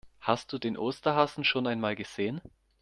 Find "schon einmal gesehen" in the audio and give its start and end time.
1.43-2.41